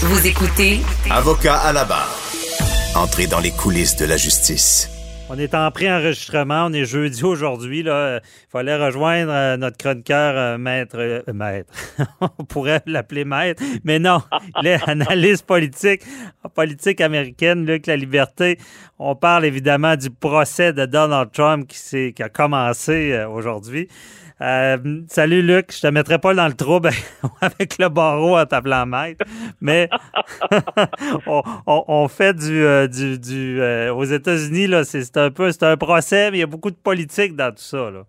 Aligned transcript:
Vous 0.00 0.26
écoutez 0.28 0.80
Avocat 1.10 1.56
à 1.56 1.72
la 1.72 1.84
barre. 1.84 2.16
Entrez 2.94 3.26
dans 3.26 3.40
les 3.40 3.50
coulisses 3.50 3.96
de 3.96 4.04
la 4.04 4.16
justice. 4.16 4.88
On 5.30 5.38
est 5.38 5.54
en 5.54 5.70
pré-enregistrement, 5.70 6.66
on 6.66 6.72
est 6.72 6.86
jeudi 6.86 7.22
aujourd'hui. 7.22 7.80
Il 7.80 8.20
fallait 8.50 8.82
rejoindre 8.82 9.30
euh, 9.30 9.56
notre 9.58 9.76
chroniqueur 9.76 10.34
euh, 10.34 10.56
maître. 10.56 10.96
euh, 10.98 11.22
maître. 11.34 11.70
on 12.22 12.44
pourrait 12.44 12.80
l'appeler 12.86 13.26
maître, 13.26 13.62
mais 13.84 13.98
non, 13.98 14.22
il 14.62 14.68
est 14.68 14.88
analyste 14.88 15.44
politique, 15.44 16.02
politique 16.54 17.02
américaine, 17.02 17.66
Luc 17.66 17.86
La 17.86 17.96
Liberté. 17.96 18.58
On 18.98 19.16
parle 19.16 19.44
évidemment 19.44 19.96
du 19.96 20.08
procès 20.08 20.72
de 20.72 20.86
Donald 20.86 21.30
Trump 21.30 21.68
qui, 21.68 22.14
qui 22.14 22.22
a 22.22 22.30
commencé 22.30 23.22
aujourd'hui. 23.30 23.88
Salut 24.40 25.42
Luc, 25.42 25.74
je 25.74 25.80
te 25.80 25.88
mettrai 25.88 26.18
pas 26.18 26.32
dans 26.32 26.46
le 26.46 26.54
trouble 26.54 26.90
avec 27.40 27.76
le 27.78 27.88
barreau 27.88 28.38
en 28.38 28.46
t'appelant 28.46 28.86
maître, 28.86 29.24
mais 29.60 29.90
on, 31.26 32.06
fait 32.06 32.34
du, 32.34 32.64
du, 32.88 33.18
du, 33.18 33.60
aux 33.90 34.04
États-Unis 34.04 34.68
là, 34.68 34.84
c'est 34.84 35.02
un 35.18 35.30
peu 35.30 35.50
c'est 35.52 35.64
un 35.64 35.76
procès, 35.76 36.30
mais 36.30 36.38
il 36.38 36.40
y 36.40 36.44
a 36.44 36.46
beaucoup 36.46 36.70
de 36.70 36.76
politique 36.76 37.36
dans 37.36 37.50
tout 37.50 37.62
ça 37.62 37.90
là. 37.90 38.04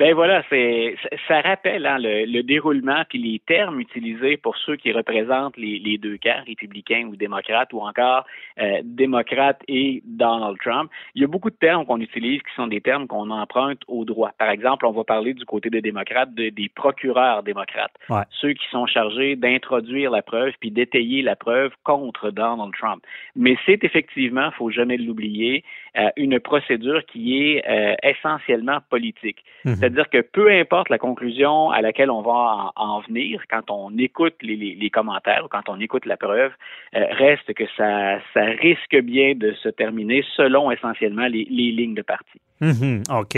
Ben 0.00 0.14
voilà, 0.14 0.42
c'est 0.48 0.96
ça- 1.28 1.42
rappelle 1.42 1.84
hein, 1.84 1.98
le, 1.98 2.24
le 2.24 2.42
déroulement 2.42 3.02
puis 3.08 3.18
les 3.18 3.38
termes 3.40 3.80
utilisés 3.80 4.38
pour 4.38 4.56
ceux 4.56 4.76
qui 4.76 4.92
représentent 4.92 5.58
les, 5.58 5.78
les 5.78 5.98
deux 5.98 6.16
camps, 6.16 6.42
républicains 6.46 7.04
ou 7.06 7.16
démocrates, 7.16 7.70
ou 7.74 7.80
encore 7.80 8.24
euh, 8.58 8.80
démocrates 8.82 9.60
et 9.68 10.02
Donald 10.06 10.56
Trump. 10.64 10.90
Il 11.14 11.20
y 11.20 11.24
a 11.24 11.28
beaucoup 11.28 11.50
de 11.50 11.56
termes 11.56 11.84
qu'on 11.84 12.00
utilise 12.00 12.40
qui 12.40 12.54
sont 12.56 12.66
des 12.66 12.80
termes 12.80 13.06
qu'on 13.08 13.28
emprunte 13.30 13.82
au 13.88 14.06
droit. 14.06 14.32
Par 14.38 14.48
exemple, 14.50 14.86
on 14.86 14.92
va 14.92 15.04
parler 15.04 15.34
du 15.34 15.44
côté 15.44 15.68
des 15.68 15.82
démocrates 15.82 16.32
de- 16.34 16.48
des 16.48 16.70
procureurs 16.74 17.42
démocrates, 17.42 17.92
Ouais. 18.08 18.22
ceux 18.40 18.54
qui 18.54 18.66
sont 18.70 18.86
chargés 18.86 19.36
d'introduire 19.36 20.10
la 20.10 20.22
preuve 20.22 20.52
puis 20.60 20.70
d'étayer 20.70 21.20
la 21.20 21.36
preuve 21.36 21.72
contre 21.84 22.30
Donald 22.30 22.72
Trump. 22.80 23.02
Mais 23.36 23.54
c'est 23.66 23.84
effectivement, 23.84 24.50
faut 24.52 24.70
jamais 24.70 24.96
l'oublier, 24.96 25.62
euh, 25.98 26.08
une 26.16 26.40
procédure 26.40 27.04
qui 27.04 27.22
est 27.42 27.68
euh, 27.68 27.94
essentiellement 28.02 28.78
politique. 28.88 29.44
C'est-à-dire 29.90 30.10
que 30.10 30.20
peu 30.20 30.50
importe 30.50 30.88
la 30.88 30.98
conclusion 30.98 31.70
à 31.70 31.80
laquelle 31.80 32.10
on 32.10 32.22
va 32.22 32.32
en, 32.32 32.72
en 32.76 33.00
venir, 33.00 33.42
quand 33.50 33.70
on 33.70 33.96
écoute 33.98 34.34
les, 34.42 34.90
commentaires 34.90 35.42
ou 35.44 35.48
quand 35.48 35.68
on 35.68 35.80
écoute 35.80 36.06
la 36.06 36.16
preuve, 36.16 36.52
euh, 36.96 37.04
reste 37.12 37.52
que 37.54 37.64
ça, 37.76 38.18
risque 38.60 38.96
bien 39.02 39.34
de 39.34 39.52
se 39.62 39.68
terminer 39.68 40.24
selon 40.36 40.70
essentiellement 40.70 41.26
les, 41.26 41.44
lignes 41.44 41.94
de 41.94 42.02
parti. 42.02 42.40
Mhm, 42.60 43.02
OK. 43.10 43.36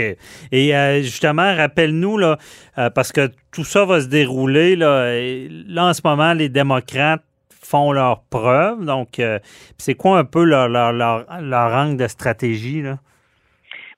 Et 0.51 0.75
euh, 0.75 1.01
justement, 1.01 1.55
rappelle-nous, 1.55 2.19
euh, 2.19 2.35
parce 2.89 3.11
que 3.11 3.29
tout 3.51 3.63
ça 3.63 3.85
va 3.85 4.01
se 4.01 4.07
dérouler, 4.07 4.75
là, 4.75 5.11
là, 5.67 5.85
en 5.85 5.93
ce 5.93 6.01
moment, 6.03 6.33
les 6.33 6.49
démocrates 6.49 7.23
font 7.49 7.91
leurs 7.91 8.23
preuves. 8.23 8.85
Donc, 8.85 9.21
c'est 9.77 9.95
quoi 9.95 10.19
un 10.19 10.25
peu 10.25 10.43
leur, 10.43 10.67
leur, 10.67 10.91
leur, 10.91 11.25
leur 11.41 11.73
angle 11.73 11.97
de 11.97 12.07
stratégie, 12.07 12.81
là? 12.81 12.97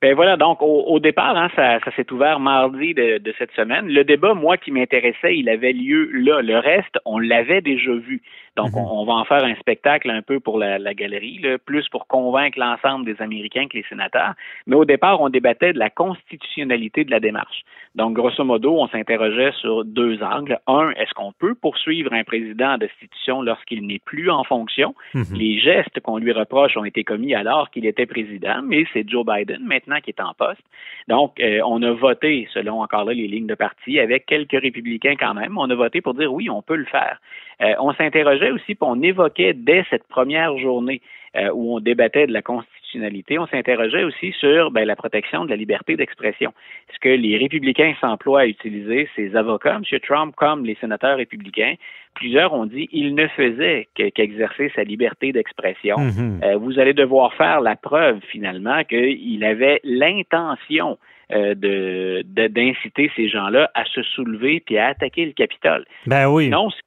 Ben 0.02 0.14
voilà, 0.16 0.38
donc 0.38 0.61
au, 0.61 0.83
au 0.88 1.00
départ, 1.00 1.36
hein, 1.38 1.50
ça, 1.56 1.80
ça 1.80 1.92
s'est 1.95 2.11
ouvert 2.11 2.39
mardi 2.39 2.94
de, 2.94 3.17
de 3.17 3.33
cette 3.38 3.52
semaine. 3.54 3.88
Le 3.88 4.04
débat, 4.04 4.33
moi, 4.33 4.58
qui 4.58 4.72
m'intéressait, 4.72 5.38
il 5.38 5.50
avait 5.50 5.73
lieu 5.73 6.10
là. 6.14 6.42
Le 6.42 6.58
reste, 6.60 7.00
on 7.06 7.17
l'avait 7.20 7.61
déjà 7.61 7.94
vu. 7.94 8.22
Donc, 8.58 8.72
Mhm. 8.72 8.78
on, 8.80 9.02
on 9.02 9.05
va 9.05 9.14
en 9.14 9.26
faire 9.26 9.44
un 9.44 9.55
spectacle 9.55 10.10
un 10.10 10.22
peu 10.22 10.39
pour 10.39 10.58
la, 10.58 10.78
la 10.80 10.94
galerie, 10.94 11.39
là, 11.44 11.58
plus 11.58 11.88
pour 11.89 12.08
convaincre 12.08 12.58
l'ensemble 12.60 13.05
des 13.05 13.22
Américains 13.22 13.67
que 13.67 13.78
les 13.78 13.84
sénateurs. 13.89 14.34
Mais 14.67 14.76
au 14.76 14.86
départ, 14.86 15.20
on 15.22 15.30
débattait 15.30 15.73
de 15.73 15.80
la 15.80 15.89
constitutionnalité 15.89 17.04
de 17.04 17.11
la 17.11 17.20
démarche. 17.20 17.61
Donc, 17.95 18.14
grosso 18.14 18.44
modo, 18.44 18.78
on 18.80 18.88
s'interrogeait 18.88 19.52
sur 19.60 19.86
deux 19.86 20.22
angles. 20.23 20.60
Un, 20.67 20.92
est-ce 20.92 21.14
qu'on 21.14 21.32
peut 21.32 21.55
poursuivre 21.55 22.11
un 22.14 22.23
président 22.23 22.73
en 22.73 22.78
destitution 22.78 23.42
lorsqu'il 23.42 23.86
n'est 23.88 24.00
plus 24.04 24.30
en 24.30 24.44
fonction? 24.44 24.94
Mhm. 25.14 25.23
Les 25.38 25.60
gestes 25.60 26.00
qu'on 26.02 26.17
lui 26.17 26.32
reproche 26.32 26.76
ont 26.78 26.86
été 26.86 27.04
commis 27.04 27.34
alors 27.36 27.70
qu'il 27.72 27.86
était 27.86 28.05
président, 28.05 28.61
mais 28.64 28.86
c'est 28.94 29.08
Joe 29.10 29.26
Biden 29.26 29.64
maintenant 29.66 29.85
qui 30.02 30.12
est 30.12 30.22
en 30.22 30.34
poste. 30.34 30.64
Donc, 31.08 31.40
euh, 31.40 31.60
on 31.66 31.82
a 31.84 31.92
voté, 31.92 32.48
selon 32.54 32.82
encore 32.82 33.06
là 33.06 33.14
les 33.14 33.28
lignes 33.28 33.48
de 33.48 33.56
parti, 33.56 34.00
avec 34.00 34.26
quelques 34.26 34.60
républicains 34.60 35.16
quand 35.18 35.34
même, 35.34 35.58
on 35.58 35.70
a 35.70 35.76
voté 35.76 36.02
pour 36.02 36.14
dire 36.14 36.32
oui, 36.34 36.50
on 36.50 36.62
peut 36.62 36.76
le 36.76 36.86
faire. 36.86 37.20
Euh, 37.62 37.73
on 37.80 37.94
s'interrogeait 37.94 38.52
aussi, 38.52 38.76
puis 38.76 38.78
on 38.82 39.02
évoquait 39.02 39.54
dès 39.54 39.86
cette 39.90 40.08
première 40.08 40.58
journée 40.58 41.02
euh, 41.38 41.50
où 41.54 41.76
on 41.76 41.80
débattait 41.80 42.28
de 42.28 42.34
la 42.34 42.42
constitutionnalité, 42.42 43.38
on 43.40 43.48
s'interrogeait 43.48 44.04
aussi 44.04 44.32
sur 44.40 44.72
ben, 44.72 44.86
la 44.86 44.96
protection 44.96 45.46
de 45.46 45.50
la 45.50 45.56
liberté 45.56 45.96
d'expression. 45.96 46.54
Ce 46.94 47.00
que 47.00 47.10
les 47.10 47.38
républicains 47.38 47.94
s'emploient 48.00 48.42
à 48.42 48.46
utiliser, 48.46 49.10
ces 49.16 49.36
avocats, 49.36 49.76
M. 49.76 50.00
Trump, 50.00 50.34
comme 50.36 50.66
les 50.66 50.76
sénateurs 50.76 51.18
républicains, 51.18 51.76
plusieurs 52.14 52.54
ont 52.54 52.66
dit 52.66 52.88
il 52.92 53.14
ne 53.14 53.28
faisait 53.28 53.88
que- 53.96 54.10
qu'exercer 54.10 54.72
sa 54.76 54.84
liberté 54.84 55.32
d'expression. 55.34 55.98
Mhm. 55.98 56.40
Euh, 56.44 56.58
vous 56.58 56.80
allez 56.80 56.94
devoir 56.94 57.34
faire 57.34 57.62
la 57.62 57.76
preuve 57.76 58.20
finalement 58.32 58.84
qu'il 58.84 59.44
avait 59.44 59.82
l'intention 59.84 60.98
euh, 61.32 61.56
de 61.56 62.23
d'inciter 62.48 63.12
ces 63.16 63.28
gens-là 63.28 63.72
à 63.73 63.84
se 63.86 64.04
soulever 64.04 64.62
puis 64.64 64.78
à 64.78 64.90
attaquer 64.90 65.26
le 65.26 65.32
Capitole. 65.32 65.84
Ben 66.06 66.30
oui. 66.30 66.50
Non, 66.50 66.70
ce 66.70 66.78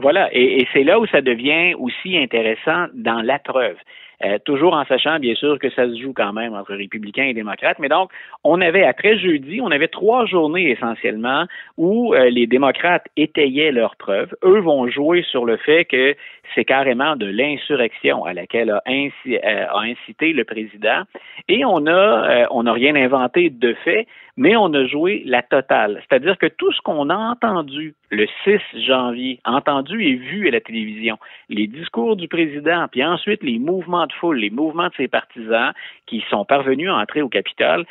voilà, 0.00 0.28
et, 0.32 0.66
c'est 0.72 0.84
là 0.84 0.98
où 0.98 1.06
ça 1.06 1.20
devient 1.20 1.74
aussi 1.74 2.16
intéressant 2.16 2.86
dans 2.94 3.22
la 3.22 3.38
preuve. 3.38 3.76
Euh, 4.22 4.38
toujours 4.44 4.74
en 4.74 4.84
sachant, 4.84 5.18
bien 5.18 5.34
sûr, 5.34 5.58
que 5.58 5.70
ça 5.70 5.88
se 5.88 5.98
joue 5.98 6.12
quand 6.12 6.34
même 6.34 6.52
entre 6.52 6.74
républicains 6.74 7.24
et 7.24 7.32
démocrates. 7.32 7.78
Mais 7.78 7.88
donc, 7.88 8.10
on 8.44 8.60
avait, 8.60 8.84
après 8.84 9.18
jeudi, 9.18 9.60
on 9.62 9.70
avait 9.70 9.88
trois 9.88 10.26
journées 10.26 10.70
essentiellement 10.70 11.46
où 11.78 12.14
euh, 12.14 12.28
les 12.28 12.46
démocrates 12.46 13.06
étayaient 13.16 13.72
leurs 13.72 13.96
preuves. 13.96 14.34
Eux 14.44 14.60
vont 14.60 14.88
jouer 14.88 15.22
sur 15.30 15.46
le 15.46 15.56
fait 15.56 15.86
que 15.86 16.14
c'est 16.54 16.66
carrément 16.66 17.16
de 17.16 17.26
l'insurrection 17.26 18.24
à 18.26 18.34
laquelle 18.34 18.70
a, 18.70 18.82
euh, 18.86 19.66
a 19.70 19.80
incité 19.80 20.34
le 20.34 20.44
président. 20.44 21.04
Et 21.48 21.64
on 21.64 21.86
a, 21.86 22.46
on 22.50 22.64
n'a 22.64 22.72
rien 22.74 22.96
inventé 22.96 23.48
de 23.48 23.72
fait, 23.84 24.06
mais 24.36 24.56
on 24.56 24.72
a 24.74 24.86
joué 24.86 25.22
la 25.26 25.42
totale. 25.42 26.02
C'est-à-dire 26.08 26.38
que 26.38 26.46
tout 26.46 26.72
ce 26.72 26.80
qu'on 26.82 27.10
a 27.10 27.16
entendu 27.16 27.94
le 28.10 28.26
6 28.44 28.58
janvier, 28.86 29.40
entendu 29.44 30.02
et 30.02 30.14
vu 30.14 30.48
à 30.48 30.50
la 30.50 30.60
télévision, 30.60 31.18
les 31.48 31.66
discours 31.66 32.16
du 32.16 32.28
président, 32.28 32.86
puis 32.90 33.04
ensuite 33.04 33.42
les 33.42 33.58
mouvements 33.58 34.06
de 34.06 34.12
foule, 34.14 34.38
les 34.38 34.50
mouvements 34.50 34.88
de 34.88 34.94
ses 34.96 35.08
partisans 35.08 35.72
qui 36.06 36.22
sont 36.30 36.44
parvenus 36.44 36.88
à 36.90 36.96
entrer 36.96 37.22
au 37.22 37.28
Capitole, 37.28 37.84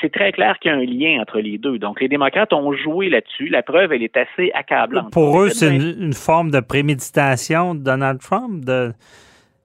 c'est- 0.00 0.12
très 0.12 0.32
clair 0.32 0.58
qu'il 0.58 0.70
y 0.70 0.74
a 0.74 0.76
un 0.76 0.84
lien 0.84 1.20
entre 1.22 1.40
les 1.40 1.56
deux. 1.58 1.78
Donc 1.78 2.00
les 2.00 2.08
démocrates 2.08 2.52
ont 2.52 2.72
joué 2.74 3.08
là-dessus. 3.08 3.48
La 3.48 3.62
preuve, 3.62 3.92
elle 3.92 4.02
est 4.02 4.16
assez 4.16 4.50
accablante. 4.52 5.10
Pour 5.12 5.40
eux, 5.40 5.48
c'est 5.48 5.74
une, 5.74 5.94
une 5.98 6.12
forme 6.12 6.50
de 6.50 6.60
préméditation 6.60 7.74
de 7.74 7.80
Donald 7.82 8.20
Trump. 8.20 8.64
De... 8.64 8.92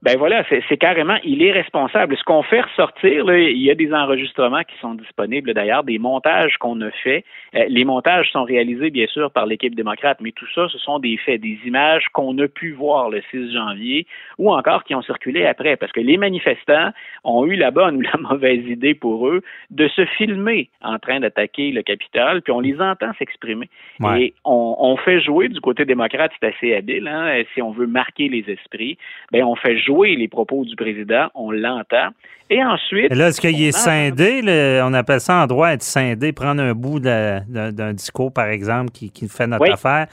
Ben 0.00 0.16
voilà, 0.16 0.44
c'est 0.48 0.76
carrément, 0.76 1.16
il 1.24 1.42
est 1.42 1.50
responsable. 1.50 2.16
Ce 2.16 2.22
qu'on 2.22 2.44
fait 2.44 2.60
ressortir, 2.60 3.24
là, 3.24 3.36
il 3.36 3.58
y 3.58 3.68
a 3.68 3.74
des 3.74 3.92
enregistrements 3.92 4.62
qui 4.62 4.78
sont 4.80 4.94
disponibles 4.94 5.52
d'ailleurs, 5.54 5.82
des 5.82 5.98
montages 5.98 6.56
qu'on 6.58 6.80
a 6.82 6.90
faits. 7.02 7.24
Euh, 7.56 7.64
les 7.68 7.84
montages 7.84 8.30
sont 8.30 8.44
réalisés 8.44 8.90
bien 8.90 9.08
sûr 9.08 9.32
par 9.32 9.46
l'équipe 9.46 9.74
démocrate, 9.74 10.18
mais 10.20 10.30
tout 10.30 10.46
ça, 10.54 10.68
ce 10.68 10.78
sont 10.78 11.00
des 11.00 11.16
faits, 11.16 11.40
des 11.40 11.58
images 11.64 12.04
qu'on 12.12 12.38
a 12.38 12.46
pu 12.46 12.70
voir 12.70 13.10
le 13.10 13.22
6 13.32 13.52
janvier 13.52 14.06
ou 14.38 14.52
encore 14.52 14.84
qui 14.84 14.94
ont 14.94 15.02
circulé 15.02 15.44
après, 15.46 15.76
parce 15.76 15.90
que 15.90 16.00
les 16.00 16.16
manifestants 16.16 16.92
ont 17.24 17.44
eu 17.44 17.56
la 17.56 17.72
bonne 17.72 17.96
ou 17.98 18.00
la 18.02 18.20
mauvaise 18.20 18.64
idée 18.68 18.94
pour 18.94 19.26
eux 19.26 19.42
de 19.70 19.88
se 19.88 20.04
filmer 20.04 20.70
en 20.80 21.00
train 21.00 21.18
d'attaquer 21.18 21.72
le 21.72 21.82
Capitole, 21.82 22.42
puis 22.42 22.52
on 22.52 22.60
les 22.60 22.80
entend 22.80 23.10
s'exprimer. 23.18 23.68
Ouais. 23.98 24.22
Et 24.22 24.34
on, 24.44 24.76
on 24.78 24.96
fait 24.96 25.20
jouer 25.20 25.48
du 25.48 25.60
côté 25.60 25.84
démocrate, 25.84 26.30
c'est 26.38 26.54
assez 26.54 26.76
habile, 26.76 27.08
hein, 27.08 27.42
si 27.52 27.62
on 27.62 27.72
veut 27.72 27.88
marquer 27.88 28.28
les 28.28 28.48
esprits, 28.48 28.96
ben 29.32 29.42
on 29.42 29.56
fait 29.56 29.76
jouer 29.76 29.87
les 30.16 30.28
propos 30.28 30.64
du 30.64 30.76
président, 30.76 31.28
on 31.34 31.50
l'entend, 31.50 32.08
et 32.50 32.62
ensuite... 32.64 33.10
Et 33.12 33.14
là, 33.14 33.28
est-ce 33.28 33.40
qu'il 33.40 33.60
est 33.62 33.72
scindé? 33.72 34.40
le- 34.42 34.80
on 34.84 34.92
appelle 34.94 35.20
ça 35.20 35.42
en 35.42 35.46
droit 35.46 35.70
être 35.72 35.82
scindé, 35.82 36.32
prendre 36.32 36.62
un 36.62 36.74
bout 36.74 37.00
d'un 37.00 37.40
d'un 37.48 37.92
discours, 37.92 38.32
par 38.32 38.46
exemple, 38.46 38.90
qui, 38.90 39.10
qui 39.10 39.28
fait 39.28 39.46
notre 39.46 39.62
Oui. 39.62 39.70
affaire. 39.70 40.06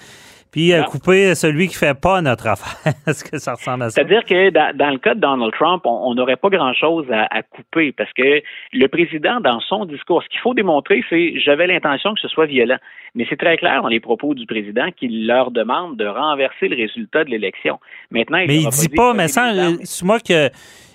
Puis 0.56 0.72
euh, 0.72 0.84
Ah. 0.86 0.88
couper 0.90 1.36
celui 1.36 1.68
qui 1.68 1.76
fait 1.76 2.00
pas 2.00 2.22
notre 2.22 2.48
affaire. 2.48 2.94
Est-ce 3.08 3.24
que 3.26 3.38
ça 3.38 3.56
ressemble 3.56 3.84
à 3.84 3.90
ça? 3.90 3.96
C'est-à-dire 3.96 4.24
que 4.24 4.52
dans, 4.52 4.74
dans 4.76 4.90
le 4.90 4.98
cas 5.00 5.14
de 5.14 5.20
Donald 5.20 5.52
Trump, 5.52 5.82
on 5.86 6.16
n'aurait 6.16 6.38
pas 6.38 6.48
grand-chose 6.50 7.06
à, 7.12 7.28
à 7.30 7.42
couper 7.44 7.92
parce 7.92 8.10
que 8.14 8.42
le 8.72 8.88
président, 8.88 9.42
dans 9.42 9.60
son 9.60 9.84
discours, 9.86 10.24
ce 10.24 10.30
qu'il 10.30 10.40
faut 10.40 10.54
démontrer, 10.54 11.04
c'est 11.10 11.38
j'avais 11.42 11.68
l'intention 11.68 12.14
que 12.14 12.22
ce 12.22 12.30
soit 12.30 12.46
violent. 12.46 12.78
Mais 13.16 13.26
c'est 13.30 13.36
très 13.38 13.58
clair 13.58 13.82
dans 13.82 13.90
les 13.90 14.00
propos 14.00 14.34
du 14.34 14.46
président 14.46 14.88
qu'il 14.98 15.28
leur 15.28 15.52
demande 15.52 15.98
de 15.98 16.06
renverser 16.06 16.70
le 16.70 16.78
résultat 16.78 17.26
de 17.26 17.30
l'élection. 17.32 17.80
Maintenant, 18.12 18.40
Mais 18.48 18.56
il 18.56 18.64
leur 18.64 18.74
a 18.74 18.78
dit 18.78 18.90
pas, 18.90 19.14
mais 19.14 19.38
armes- 19.38 19.78
c'est 19.84 20.06
moi 20.06 20.20
que. 20.22 20.48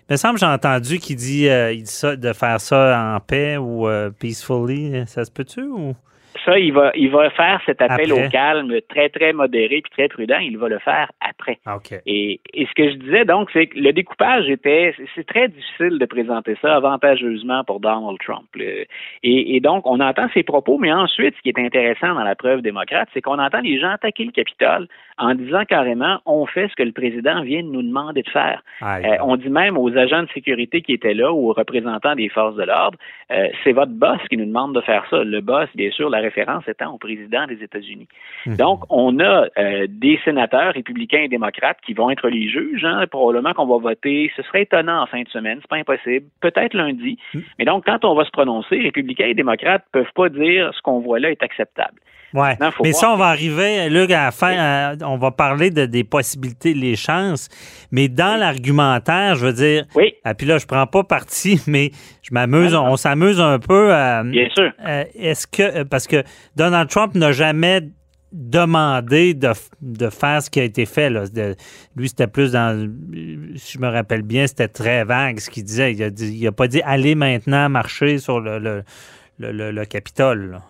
Il 0.09 0.15
me 0.15 0.17
semble 0.17 0.35
que 0.35 0.41
j'ai 0.41 0.47
entendu 0.47 0.99
qu'il 0.99 1.15
dit, 1.17 1.49
euh, 1.49 1.73
il 1.73 1.85
dit 1.85 1.91
ça, 1.91 2.17
de 2.17 2.33
faire 2.33 2.61
ça 2.61 3.15
en 3.15 3.21
paix 3.21 3.57
ou 3.59 3.87
euh, 3.87 4.11
peacefully. 4.11 5.05
Ça 5.07 5.25
se 5.25 5.31
peut-tu? 5.31 5.63
Ou... 5.63 5.95
Ça, 6.45 6.59
il 6.59 6.73
va, 6.73 6.93
il 6.95 7.11
va 7.11 7.31
faire 7.31 7.61
cet 7.67 7.83
appel 7.83 8.11
Après. 8.13 8.27
au 8.27 8.31
calme 8.31 8.75
très, 8.89 9.09
très 9.09 9.33
modéré 9.33 9.81
puis 9.83 9.91
très 9.91 10.09
prudent. 10.09 10.39
Il 10.39 10.59
va 10.59 10.69
le 10.69 10.79
faire 10.79 11.11
après. 11.21 11.59
Ah. 11.67 11.79
Et, 12.07 12.41
et 12.55 12.67
ce 12.67 12.73
que 12.75 12.91
je 12.91 12.97
disais 12.97 13.25
donc, 13.25 13.51
c'est 13.53 13.67
que 13.67 13.79
le 13.79 13.93
découpage 13.93 14.49
était, 14.49 14.95
c'est 15.15 15.27
très 15.27 15.49
difficile 15.49 15.99
de 15.99 16.05
présenter 16.07 16.57
ça 16.63 16.77
avantageusement 16.77 17.65
pour 17.65 17.81
Donald 17.81 18.19
Trump. 18.25 18.47
Et, 18.57 18.87
et 19.57 19.61
donc, 19.61 19.87
on 19.87 20.01
entend 20.01 20.29
ses 20.33 20.43
propos, 20.43 20.79
mais 20.79 20.93
ensuite, 20.93 21.35
ce 21.37 21.43
qui 21.43 21.51
est 21.51 21.59
intéressant 21.59 22.15
dans 22.15 22.25
la 22.25 22.35
preuve 22.35 22.63
démocrate, 22.63 23.09
c'est 23.13 23.21
qu'on 23.21 23.39
entend 23.39 23.61
les 23.61 23.79
gens 23.79 23.91
attaquer 23.91 24.25
le 24.25 24.33
Capitole 24.33 24.89
en 25.21 25.35
disant 25.35 25.65
carrément, 25.67 26.19
on 26.25 26.47
fait 26.47 26.69
ce 26.69 26.75
que 26.75 26.83
le 26.83 26.93
président 26.93 27.43
vient 27.43 27.63
de 27.63 27.69
nous 27.69 27.83
demander 27.83 28.23
de 28.23 28.31
faire. 28.31 28.63
Euh, 28.83 29.17
on 29.23 29.37
dit 29.37 29.51
même 29.51 29.77
aux 29.77 29.95
agents 29.97 30.23
de 30.23 30.29
sécurité 30.33 30.81
qui 30.81 30.95
étaient 30.95 31.13
là 31.13 31.31
ou 31.31 31.51
aux 31.51 31.53
représentants 31.53 32.15
des 32.15 32.31
forces 32.31 32.57
de 32.57 32.63
l'ordre, 32.63 32.99
euh, 33.31 33.49
c'est 33.63 33.73
votre 33.73 33.93
boss 33.93 34.19
qui 34.31 34.39
nous 34.39 34.47
demande 34.47 34.75
de 34.75 34.81
faire 34.81 35.05
ça. 35.11 35.23
Le 35.23 35.41
boss, 35.43 35.69
bien 35.75 35.91
sûr, 35.91 36.09
la 36.09 36.21
référence 36.21 36.67
étant 36.67 36.95
au 36.95 36.99
président 36.99 37.47
des 37.47 37.63
États-Unis. 37.63 38.09
Mhm. 38.47 38.57
Donc, 38.57 38.81
on 38.89 39.21
a 39.21 39.47
euh, 39.59 39.87
des 39.89 40.19
sénateurs 40.25 40.73
républicains 40.73 41.21
et 41.21 41.29
démocrates 41.29 41.79
qui 41.85 41.93
vont 41.93 42.11
être 42.11 42.29
les 42.29 42.49
juges. 42.49 42.85
Hein, 42.85 43.05
probablement 43.11 43.53
qu'on 43.53 43.67
va 43.67 43.77
voter. 43.77 44.33
Ce 44.37 44.43
serait 44.43 44.63
étonnant 44.63 45.03
en 45.03 45.07
fin 45.07 45.23
de 45.23 45.29
semaine, 45.29 45.59
c'est 45.61 45.69
pas 45.69 45.77
impossible. 45.77 46.27
Peut-être 46.41 46.75
lundi. 46.75 47.19
Mhm. 47.35 47.43
Mais 47.59 47.67
donc, 47.67 47.85
quand 47.85 48.05
on 48.07 48.15
va 48.15 48.25
se 48.25 48.31
prononcer, 48.31 48.81
républicains 48.81 49.27
et 49.27 49.35
démocrates 49.35 49.85
peuvent 49.93 50.13
pas 50.15 50.31
dire 50.31 50.71
ce 50.75 50.81
qu'on 50.81 51.01
voit 51.01 51.21
là 51.21 51.31
est 51.31 51.43
acceptable. 51.43 52.01
Ouais. 52.33 52.57
Maintenant, 52.61 52.71
Mais 52.83 52.93
ça, 52.93 53.13
on 53.13 53.17
va 53.17 53.27
arriver, 53.27 53.89
Luc, 53.89 54.11
à 54.13 54.27
la 54.27 54.31
fin, 54.31 54.97
on 55.13 55.19
va 55.19 55.31
parler 55.31 55.71
de, 55.71 55.87
des 55.87 56.05
possibilités, 56.05 56.75
les 56.75 56.97
chances. 56.97 57.49
Mais 57.91 58.09
dans 58.09 58.39
l'argumentaire, 58.39 59.35
je 59.35 59.47
veux 59.47 59.53
dire, 59.53 59.87
Oui, 59.95 60.15
ah, 60.25 60.35
puis 60.35 60.47
là, 60.47 60.59
je 60.59 60.67
prends 60.67 60.87
pas 60.87 61.05
parti, 61.05 61.61
mais 61.67 61.91
je 62.23 62.33
m'amuse, 62.33 62.75
on 62.75 62.97
s'amuse 62.97 63.41
un 63.41 63.59
peu. 63.59 63.93
à- 63.93 64.23
bien 64.25 64.49
sûr. 64.55 64.71
Euh, 64.87 65.05
Est-ce 65.15 65.47
que, 65.47 65.63
euh, 65.63 65.85
parce 65.85 66.07
que 66.07 66.23
Donald 66.57 66.89
Trump 66.89 67.15
n'a 67.15 67.33
jamais 67.33 67.83
demandé 68.33 69.35
de, 69.35 69.51
de 69.83 70.09
faire 70.09 70.41
ce 70.43 70.51
qui 70.51 70.61
a 70.61 70.65
été 70.65 70.87
fait. 70.87 71.11
Là. 71.11 71.27
De- 71.29 71.57
lui, 71.97 72.09
c'était 72.09 72.27
plus 72.29 72.53
dans, 72.53 72.77
euh, 72.79 72.89
si 73.57 73.73
je 73.75 73.79
me 73.81 73.89
rappelle 73.89 74.23
bien, 74.23 74.47
c'était 74.47 74.69
très 74.69 75.05
vague 75.05 75.41
ce 75.41 75.51
qu'il 75.51 75.65
disait. 75.65 75.93
Il 75.93 76.03
a, 76.03 76.11
dit, 76.11 76.33
il 76.39 76.47
a 76.47 76.53
pas 76.53 76.69
dit 76.69 76.81
allez 76.85 77.15
maintenant 77.15 77.69
marcher 77.69 78.19
sur 78.19 78.41
le, 78.41 78.59
le, 78.59 78.83
le, 79.39 79.53
le- 79.53 79.71
le 79.73 79.85
Capitole. 79.85 80.53
là. 80.53 80.63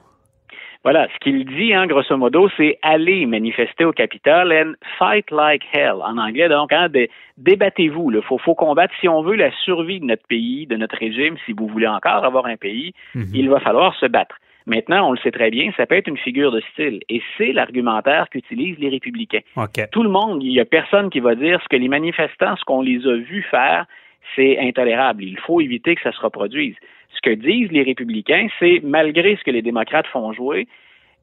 Voilà, 0.82 1.08
ce 1.12 1.18
qu'il 1.18 1.44
dit, 1.44 1.74
hein, 1.74 1.86
grosso 1.86 2.16
modo, 2.16 2.48
c'est 2.56 2.78
aller 2.80 3.26
manifester 3.26 3.84
au 3.84 3.92
Capitole 3.92 4.50
and 4.52 4.72
fight 4.98 5.30
like 5.30 5.62
hell. 5.72 5.96
En 6.02 6.16
anglais, 6.16 6.48
donc, 6.48 6.72
hein, 6.72 6.88
débattez-vous. 7.36 8.10
Il 8.12 8.22
faut, 8.22 8.38
faut 8.38 8.54
combattre. 8.54 8.94
Si 9.00 9.08
on 9.08 9.22
veut 9.22 9.36
la 9.36 9.50
survie 9.64 10.00
de 10.00 10.06
notre 10.06 10.26
pays, 10.26 10.66
de 10.66 10.76
notre 10.76 10.96
régime, 10.96 11.36
si 11.44 11.52
vous 11.52 11.66
voulez 11.66 11.86
encore 11.86 12.24
avoir 12.24 12.46
un 12.46 12.56
pays, 12.56 12.92
Mhm. 13.14 13.26
il 13.34 13.50
va 13.50 13.60
falloir 13.60 13.94
se 13.96 14.06
battre. 14.06 14.36
Maintenant, 14.66 15.08
on 15.08 15.12
le 15.12 15.18
sait 15.18 15.30
très 15.32 15.50
bien, 15.50 15.70
ça 15.76 15.86
peut 15.86 15.96
être 15.96 16.06
une 16.08 16.18
figure 16.18 16.52
de 16.52 16.60
style. 16.72 17.00
Et 17.08 17.20
c'est 17.36 17.52
l'argumentaire 17.52 18.28
qu'utilisent 18.30 18.78
les 18.78 18.88
républicains. 18.90 19.40
OK. 19.56 19.80
Tout 19.90 20.02
le 20.02 20.10
monde, 20.10 20.42
il 20.42 20.50
n'y 20.50 20.60
a 20.60 20.64
personne 20.64 21.10
qui 21.10 21.20
va 21.20 21.34
dire 21.34 21.60
ce 21.62 21.68
que 21.68 21.76
les 21.76 21.88
manifestants, 21.88 22.56
ce 22.56 22.64
qu'on 22.64 22.82
les 22.82 23.06
a 23.06 23.16
vus 23.16 23.42
faire, 23.50 23.86
c'est 24.36 24.58
intolérable. 24.60 25.24
Il 25.24 25.38
faut 25.38 25.60
éviter 25.60 25.94
que 25.94 26.02
ça 26.02 26.12
se 26.12 26.20
reproduise. 26.20 26.76
Ce 27.14 27.20
que 27.22 27.34
disent 27.34 27.70
les 27.72 27.82
républicains, 27.82 28.48
c'est 28.58 28.80
malgré 28.82 29.36
ce 29.36 29.44
que 29.44 29.50
les 29.50 29.62
démocrates 29.62 30.06
font 30.06 30.32
jouer, 30.32 30.66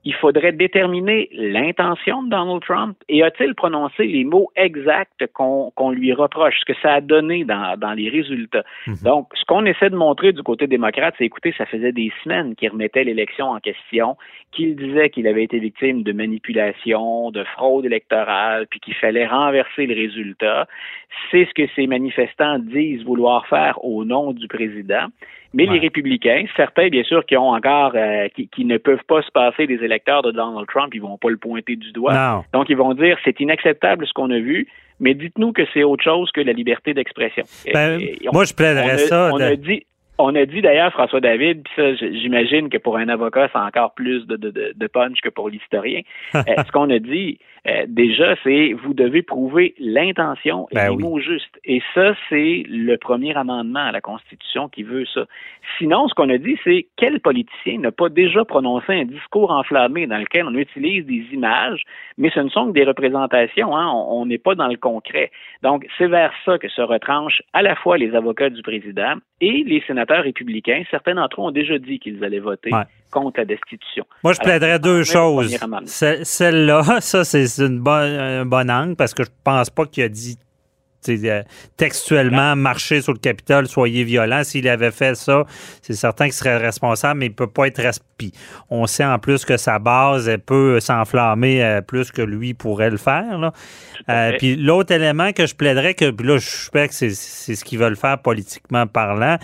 il 0.08 0.14
faudrait 0.14 0.54
déterminer 0.54 1.28
l'intention 1.34 2.24
de 2.24 2.30
Donald 2.30 2.62
Trump 2.62 2.98
et 3.10 3.24
a-t-il 3.24 3.54
prononcé 3.56 4.06
les 4.06 4.24
mots 4.24 4.50
exacts 4.56 5.28
qu'on 5.34 5.92
lui 5.92 6.14
reproche, 6.14 6.60
ce 6.62 6.66
que 6.72 6.80
ça 6.82 6.94
a 6.94 7.02
donné 7.02 7.44
dans, 7.44 7.78
dans 7.78 7.92
les 7.92 8.08
résultats? 8.08 8.64
Mhm. 8.86 8.96
Donc, 9.04 9.28
ce 9.34 9.44
qu'on 9.46 9.66
essaie 9.66 9.90
de 9.90 9.98
montrer 9.98 10.32
du 10.32 10.44
côté 10.44 10.66
démocrate, 10.66 11.16
c'est 11.18 11.26
écoutez, 11.26 11.54
ça 11.58 11.66
faisait 11.66 11.92
des 11.92 12.12
semaines 12.24 12.56
qu'il 12.56 12.70
remettait 12.70 13.04
l'élection 13.04 13.48
en 13.48 13.60
question, 13.60 14.16
qu'il 14.54 14.78
disait 14.78 15.10
qu'il 15.10 15.28
avait 15.28 15.44
été 15.44 15.60
victime 15.60 16.04
de 16.04 16.14
manipulation, 16.14 17.32
de 17.32 17.44
fraude 17.44 17.86
électorale, 17.86 18.68
puis 18.70 18.80
qu'il 18.80 18.96
fallait 18.96 19.28
renverser 19.28 19.88
le 19.88 19.96
résultat. 19.96 20.68
C'est 21.32 21.46
ce 21.50 21.54
que 21.54 21.68
ces 21.76 21.86
manifestants 21.86 22.60
disent 22.60 23.04
vouloir 23.04 23.46
faire 23.48 23.84
au 23.84 24.06
nom 24.06 24.32
du 24.32 24.48
président. 24.48 25.08
Mais 25.58 25.68
Ouais. 25.68 25.74
les 25.74 25.80
républicains, 25.80 26.46
certains, 26.56 26.88
bien 26.90 27.04
sûr, 27.04 27.26
qui 27.26 27.36
ont 27.36 27.50
encore, 27.50 27.92
euh, 27.96 28.28
qui, 28.36 28.48
qui 28.48 28.64
ne 28.64 28.78
peuvent 28.78 29.04
pas 29.08 29.22
se 29.24 29.32
passer 29.32 29.66
des 29.66 29.84
électeurs 29.84 30.22
de 30.22 30.32
Donald 30.32 30.68
Trump, 30.68 30.94
ils 30.94 31.02
vont 31.02 31.18
pas 31.18 31.30
le 31.30 31.38
pointer 31.38 31.76
du 31.76 31.92
doigt. 31.92 32.14
Non. 32.14 32.44
Donc, 32.54 32.70
ils 32.70 32.78
vont 32.78 32.94
dire 32.94 33.18
c'est 33.26 33.40
inacceptable 33.40 34.06
ce 34.08 34.14
qu'on 34.14 34.30
a 34.30 34.38
vu, 34.40 34.68
mais 35.00 35.16
dites-nous 35.16 35.54
que 35.54 35.64
c'est 35.74 35.82
autre 35.84 36.04
chose 36.04 36.32
que 36.32 36.42
la 36.42 36.54
liberté 36.54 36.94
d'expression. 36.94 37.44
Ben, 37.74 38.00
moi, 38.32 38.46
je 38.46 38.54
plaiderais 38.54 39.00
ça. 39.00 39.32
On 39.34 39.38
de- 39.40 39.44
a 39.44 39.56
dit. 39.56 39.86
On 40.20 40.34
a 40.36 40.46
dit 40.46 40.62
d'ailleurs, 40.62 40.92
François 40.92 41.22
David, 41.22 41.64
puis 41.64 41.74
ça, 41.76 41.94
j'imagine 41.96 42.70
que 42.70 42.78
pour 42.78 42.98
un 42.98 43.08
avocat, 43.08 43.50
c'est 43.52 43.60
encore 43.60 43.94
plus 43.94 44.26
de, 44.26 44.36
de, 44.36 44.74
de- 44.76 44.88
punch 44.88 45.20
que 45.22 45.30
pour 45.30 45.50
l'historien. 45.50 46.02
Euh, 46.36 46.64
ce 46.66 46.72
qu'on 46.72 46.90
a 46.90 47.00
dit 47.00 47.40
euh, 47.68 47.86
déjà, 47.88 48.36
c'est 48.44 48.74
vous 48.74 48.94
devez 48.94 49.22
prouver 49.22 49.74
l'intention 49.80 50.68
et 50.72 50.76
Ben 50.76 50.90
les 50.90 50.96
oui. 50.96 51.04
mots 51.04 51.20
justes. 51.20 51.60
Et 51.66 51.82
ça, 51.94 52.16
c'est 52.30 52.64
le 52.70 52.96
premier 52.98 53.36
amendement 53.36 53.82
à 53.82 53.92
la 53.92 54.00
Constitution 54.00 54.70
qui 54.70 54.84
veut 54.84 55.06
ça. 55.14 55.26
Sinon, 55.78 56.08
ce 56.08 56.14
qu'on 56.14 56.30
a 56.30 56.38
dit, 56.38 56.58
c'est 56.64 56.88
quel 56.96 57.20
politicien 57.20 57.80
n'a 57.80 57.92
pas 57.92 58.08
déjà 58.08 58.46
prononcé 58.46 58.94
un 58.94 59.06
discours 59.06 59.52
enflammé 59.52 60.08
dans 60.08 60.18
lequel 60.18 60.46
on 60.46 60.54
utilise 60.56 61.06
des 61.06 61.26
images, 61.34 61.84
mais 62.18 62.30
ce 62.30 62.40
ne 62.40 62.50
sont 62.50 62.68
que 62.68 62.72
des 62.74 62.86
représentations, 62.86 63.76
hein, 63.76 63.92
on 63.92 64.26
n'est 64.26 64.38
pas 64.38 64.56
dans 64.56 64.68
le 64.68 64.78
concret. 64.78 65.32
Donc, 65.62 65.86
c'est 65.98 66.08
vers 66.08 66.32
ça 66.46 66.58
que 66.58 66.70
se 66.70 66.82
retranchent 66.82 67.42
à 67.52 67.62
la 67.62 67.76
fois 67.76 67.98
les 67.98 68.16
avocats 68.16 68.50
du 68.50 68.62
président 68.62 69.16
et 69.42 69.64
les 69.66 69.84
sénateurs 69.86 70.07
républicains. 70.16 70.84
Certains 70.92 71.16
d'entre 71.16 71.42
eux 71.42 71.44
ont 71.46 71.52
déjà 71.52 71.78
dit 71.78 72.00
qu'ils 72.00 72.24
allaient 72.24 72.40
voter 72.40 72.74
Ouais. 72.74 72.84
contre 73.12 73.40
la 73.40 73.46
destitution. 73.46 74.06
Moi, 74.24 74.34
je 74.34 74.40
Alors, 74.42 74.58
plaiderais 74.60 74.80
deux 74.80 75.04
choses. 75.04 75.56
Celle-là, 76.24 76.84
ça, 77.02 77.24
c'est 77.24 77.46
une 77.60 77.80
bonne, 77.80 78.12
un 78.12 78.46
bon 78.46 78.70
angle 78.70 78.96
parce 78.96 79.14
que 79.14 79.24
je 79.24 79.30
pense 79.44 79.70
pas 79.70 79.86
qu'il 79.86 80.04
a 80.04 80.10
dit 80.10 80.38
euh, 81.10 81.42
textuellement 81.78 82.56
marcher 82.58 83.02
sur 83.02 83.14
le 83.14 83.20
Capitole, 83.20 83.68
soyez 83.68 84.04
violents. 84.04 84.44
S'il 84.44 84.68
avait 84.68 84.92
fait 84.92 85.16
ça, 85.16 85.46
c'est 85.82 85.94
certain 85.94 86.26
qu'il 86.26 86.34
serait 86.34 86.58
responsable, 86.58 87.20
mais 87.20 87.28
il 87.28 87.34
peut 87.34 87.48
pas 87.48 87.68
être 87.68 87.82
respi. 87.82 88.34
On 88.70 88.88
sait 88.88 89.06
en 89.06 89.18
plus 89.18 89.46
que 89.46 89.56
sa 89.56 89.80
base 89.80 90.28
elle 90.28 90.40
peut 90.40 90.82
s'enflammer 90.82 91.64
euh, 91.64 91.80
plus 91.82 92.12
que 92.12 92.22
lui 92.22 92.54
pourrait 92.54 92.90
le 92.90 92.98
faire. 92.98 93.38
là. 93.38 93.54
Euh, 94.10 94.34
puis 94.38 94.58
l'autre 94.58 94.92
élément 94.94 95.32
que 95.32 95.46
je 95.46 95.56
plaiderais, 95.56 95.94
que 95.94 96.10
puis 96.12 96.28
là, 96.28 96.40
je 96.40 96.46
suspecte 96.46 96.90
que 96.90 96.96
c'est 96.96 97.12
c'est 97.12 97.56
ce 97.56 97.64
qu'ils 97.64 97.80
veulent 97.80 97.96
faire 97.96 98.20
politiquement 98.22 98.86
parlant. 98.88 99.38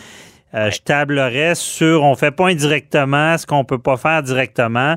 Euh, 0.56 0.70
Je 0.72 0.80
tablerais 0.80 1.56
sur, 1.56 2.04
on 2.04 2.16
fait 2.16 2.32
pas 2.32 2.48
indirectement 2.48 3.38
ce 3.38 3.46
qu'on 3.46 3.66
peut 3.66 3.80
pas 3.80 3.98
faire 3.98 4.22
directement, 4.22 4.96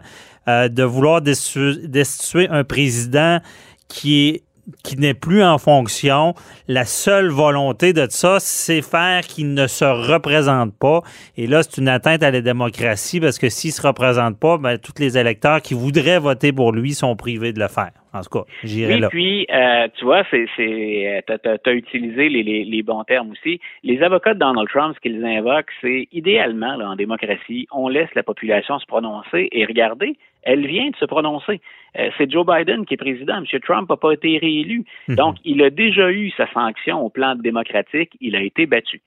euh, 0.49 0.69
de 0.69 0.83
vouloir 0.83 1.23
destituer, 1.23 1.89
destituer 1.89 2.49
un 2.49 2.65
président 2.65 3.41
qui 3.89 4.29
est 4.29 4.43
qui 4.85 4.97
n'est 4.97 5.15
plus 5.15 5.43
en 5.43 5.59
fonction. 5.59 6.35
La 6.69 6.85
seule 6.85 7.29
volonté 7.29 7.93
de 7.93 8.07
ça, 8.09 8.39
c'est 8.41 8.83
faire 8.83 9.23
qu'il 9.23 9.55
ne 9.55 9.67
se 9.67 9.85
représente 9.85 10.77
pas. 10.79 11.03
Et 11.37 11.47
là, 11.47 11.63
c'est 11.63 11.81
une 11.81 11.89
atteinte 11.89 12.23
à 12.23 12.31
la 12.31 12.41
démocratie 12.41 13.21
parce 13.21 13.39
que 13.39 13.49
s'il 13.49 13.73
se 13.73 13.87
représente 13.87 14.39
pas, 14.39 14.59
ben, 14.59 14.79
tous 14.79 15.01
les 15.01 15.19
électeurs 15.19 15.63
qui 15.63 15.75
voudraient 15.75 16.19
voter 16.19 16.53
pour 16.53 16.73
lui 16.73 16.93
sont 16.93 17.17
privés 17.17 17.53
de 17.53 17.61
le 17.61 17.69
faire. 17.69 17.91
En 18.13 18.23
tout 18.23 18.39
cas, 18.39 18.45
j'irai 18.65 18.95
Oui, 18.95 19.01
là. 19.01 19.09
puis, 19.11 19.47
euh, 19.53 19.89
tu 19.99 20.05
vois, 20.05 20.23
c'est, 20.31 20.47
c'est, 20.57 21.23
tu 21.27 21.69
as, 21.69 21.73
utilisé 21.73 22.29
les, 22.29 22.43
les, 22.43 22.65
les 22.65 22.83
bons 22.83 23.05
termes 23.05 23.31
aussi. 23.33 23.61
Les 23.83 24.03
avocats 24.03 24.33
de 24.33 24.39
Donald 24.39 24.69
Trump, 24.69 24.95
ce 24.95 25.01
qu'ils 25.01 25.23
invoquent, 25.25 25.71
c'est 25.83 26.09
idéalement, 26.13 26.77
là, 26.77 26.89
en 26.89 26.97
démocratie, 26.97 27.67
on 27.71 27.89
laisse 27.89 28.09
la 28.15 28.23
population 28.23 28.79
se 28.79 28.87
prononcer 28.87 29.49
et 29.53 29.65
regardez, 29.67 30.17
elle 30.43 30.67
vient 30.67 30.89
de 30.89 30.97
se 30.97 31.05
prononcer. 31.05 31.61
Euh, 31.99 32.11
c'est 32.17 32.31
Joe 32.31 32.47
Biden 32.47 32.85
qui 32.85 32.95
est 32.95 32.99
président. 32.99 33.39
M. 33.39 33.61
Trump 33.61 33.89
n'a 33.89 33.97
pas 33.97 34.13
été 34.13 34.39
réélu. 34.39 34.85
Mhm. 35.09 35.17
Donc, 35.17 35.37
il 35.45 35.63
a 35.63 35.71
déjà 35.71 36.11
eu 36.11 36.31
sa 36.31 36.51
sanction 36.53 37.05
au 37.05 37.11
plan 37.11 37.35
démocratique. 37.35 38.17
Il 38.21 38.37
a 38.37 38.43
été 38.43 38.67
battu. 38.67 39.01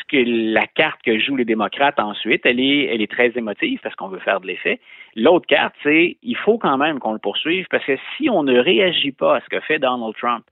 Ce 0.00 0.04
que 0.08 0.52
la 0.54 0.66
carte 0.66 1.02
que 1.04 1.18
jouent 1.18 1.36
les 1.36 1.44
démocrates 1.44 2.00
ensuite, 2.00 2.46
elle 2.46 2.60
est, 2.60 2.86
elle 2.86 3.02
est 3.02 3.10
très 3.10 3.30
émotive 3.36 3.78
parce 3.82 3.94
qu'on 3.94 4.08
veut 4.08 4.20
faire 4.20 4.40
de 4.40 4.46
l'effet. 4.46 4.80
L'autre 5.16 5.46
carte, 5.46 5.74
c'est 5.82 6.16
il 6.22 6.36
faut 6.36 6.56
quand 6.56 6.78
même 6.78 6.98
qu'on 6.98 7.12
le 7.12 7.18
poursuive 7.18 7.66
parce 7.70 7.84
que 7.84 7.98
si 8.16 8.30
on 8.30 8.42
ne 8.42 8.58
réagit 8.58 9.12
pas 9.12 9.36
à 9.36 9.40
ce 9.40 9.48
que 9.50 9.60
fait 9.60 9.78
Donald 9.78 10.14
Trump 10.16 10.44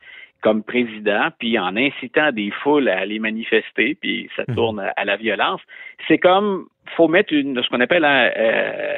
comme 0.43 0.63
président, 0.63 1.29
puis 1.39 1.59
en 1.59 1.77
incitant 1.77 2.33
des 2.33 2.51
foules 2.63 2.89
à 2.89 2.99
aller 2.99 3.19
manifester, 3.19 3.97
puis 4.01 4.29
ça 4.37 4.45
Mhm. 4.49 4.55
tourne 4.55 4.81
à, 4.97 5.05
la 5.05 5.17
violence, 5.17 5.61
c'est 6.09 6.19
comme 6.19 6.67
faut 6.97 7.07
mettre 7.09 7.33
une, 7.33 7.63
ce 7.63 7.69
qu'on 7.69 7.81
appelle 7.81 8.05
un, 8.05 8.31
euh, 8.37 8.95